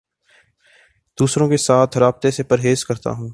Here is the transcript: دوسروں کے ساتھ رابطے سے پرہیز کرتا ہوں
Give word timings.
دوسروں 1.19 1.49
کے 1.49 1.57
ساتھ 1.57 1.97
رابطے 1.97 2.31
سے 2.31 2.43
پرہیز 2.43 2.85
کرتا 2.85 3.11
ہوں 3.11 3.29